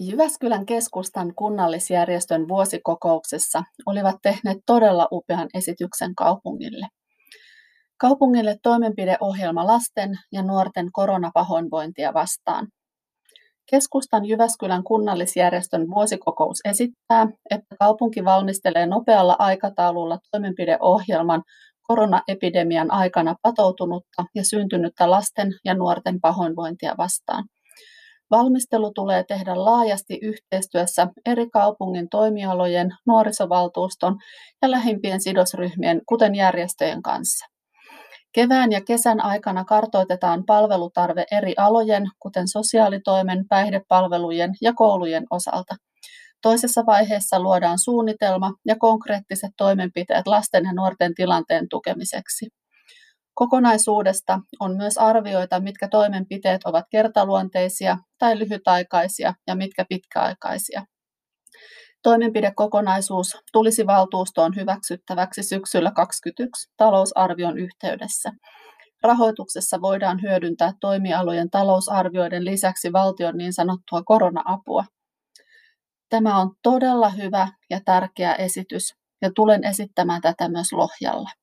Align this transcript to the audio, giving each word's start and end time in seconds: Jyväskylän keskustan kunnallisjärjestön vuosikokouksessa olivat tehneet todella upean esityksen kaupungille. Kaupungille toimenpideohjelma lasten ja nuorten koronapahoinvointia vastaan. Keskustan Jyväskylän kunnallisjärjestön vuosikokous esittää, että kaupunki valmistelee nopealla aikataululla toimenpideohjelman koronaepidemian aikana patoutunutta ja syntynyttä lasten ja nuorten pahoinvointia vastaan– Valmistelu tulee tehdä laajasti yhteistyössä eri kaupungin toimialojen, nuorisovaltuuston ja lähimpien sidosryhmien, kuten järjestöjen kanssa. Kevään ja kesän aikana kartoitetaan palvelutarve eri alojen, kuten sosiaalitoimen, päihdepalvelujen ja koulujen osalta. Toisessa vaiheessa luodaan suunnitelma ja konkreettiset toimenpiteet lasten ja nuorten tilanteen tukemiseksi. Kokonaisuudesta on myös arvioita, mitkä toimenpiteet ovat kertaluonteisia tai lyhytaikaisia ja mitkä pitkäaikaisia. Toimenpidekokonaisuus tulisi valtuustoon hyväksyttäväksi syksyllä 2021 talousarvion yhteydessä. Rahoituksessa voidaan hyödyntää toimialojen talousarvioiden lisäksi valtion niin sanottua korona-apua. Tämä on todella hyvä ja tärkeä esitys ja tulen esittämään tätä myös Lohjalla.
Jyväskylän 0.00 0.66
keskustan 0.66 1.34
kunnallisjärjestön 1.34 2.48
vuosikokouksessa 2.48 3.62
olivat 3.86 4.16
tehneet 4.22 4.58
todella 4.66 5.08
upean 5.12 5.48
esityksen 5.54 6.14
kaupungille. 6.14 6.86
Kaupungille 8.00 8.56
toimenpideohjelma 8.62 9.66
lasten 9.66 10.18
ja 10.32 10.42
nuorten 10.42 10.92
koronapahoinvointia 10.92 12.14
vastaan. 12.14 12.68
Keskustan 13.70 14.24
Jyväskylän 14.24 14.84
kunnallisjärjestön 14.84 15.90
vuosikokous 15.90 16.60
esittää, 16.64 17.26
että 17.50 17.76
kaupunki 17.78 18.24
valmistelee 18.24 18.86
nopealla 18.86 19.36
aikataululla 19.38 20.18
toimenpideohjelman 20.30 21.42
koronaepidemian 21.82 22.90
aikana 22.90 23.34
patoutunutta 23.42 24.24
ja 24.34 24.44
syntynyttä 24.44 25.10
lasten 25.10 25.52
ja 25.64 25.74
nuorten 25.74 26.20
pahoinvointia 26.20 26.94
vastaan– 26.98 27.44
Valmistelu 28.32 28.92
tulee 28.94 29.24
tehdä 29.28 29.64
laajasti 29.64 30.18
yhteistyössä 30.22 31.06
eri 31.26 31.50
kaupungin 31.50 32.08
toimialojen, 32.08 32.90
nuorisovaltuuston 33.06 34.16
ja 34.62 34.70
lähimpien 34.70 35.22
sidosryhmien, 35.22 36.00
kuten 36.08 36.34
järjestöjen 36.34 37.02
kanssa. 37.02 37.46
Kevään 38.34 38.72
ja 38.72 38.80
kesän 38.80 39.24
aikana 39.24 39.64
kartoitetaan 39.64 40.44
palvelutarve 40.46 41.24
eri 41.32 41.54
alojen, 41.56 42.04
kuten 42.18 42.48
sosiaalitoimen, 42.48 43.44
päihdepalvelujen 43.48 44.50
ja 44.60 44.72
koulujen 44.72 45.24
osalta. 45.30 45.74
Toisessa 46.42 46.86
vaiheessa 46.86 47.40
luodaan 47.40 47.78
suunnitelma 47.78 48.52
ja 48.66 48.76
konkreettiset 48.78 49.50
toimenpiteet 49.56 50.26
lasten 50.26 50.64
ja 50.64 50.72
nuorten 50.72 51.14
tilanteen 51.14 51.68
tukemiseksi. 51.68 52.61
Kokonaisuudesta 53.34 54.40
on 54.60 54.76
myös 54.76 54.98
arvioita, 54.98 55.60
mitkä 55.60 55.88
toimenpiteet 55.88 56.60
ovat 56.64 56.84
kertaluonteisia 56.90 57.98
tai 58.18 58.38
lyhytaikaisia 58.38 59.34
ja 59.46 59.54
mitkä 59.54 59.84
pitkäaikaisia. 59.88 60.84
Toimenpidekokonaisuus 62.02 63.36
tulisi 63.52 63.86
valtuustoon 63.86 64.56
hyväksyttäväksi 64.56 65.42
syksyllä 65.42 65.90
2021 65.90 66.72
talousarvion 66.76 67.58
yhteydessä. 67.58 68.32
Rahoituksessa 69.02 69.80
voidaan 69.80 70.22
hyödyntää 70.22 70.72
toimialojen 70.80 71.50
talousarvioiden 71.50 72.44
lisäksi 72.44 72.92
valtion 72.92 73.36
niin 73.36 73.52
sanottua 73.52 74.02
korona-apua. 74.02 74.84
Tämä 76.08 76.40
on 76.40 76.50
todella 76.62 77.08
hyvä 77.08 77.48
ja 77.70 77.80
tärkeä 77.84 78.34
esitys 78.34 78.94
ja 79.22 79.30
tulen 79.34 79.64
esittämään 79.64 80.20
tätä 80.20 80.48
myös 80.48 80.72
Lohjalla. 80.72 81.41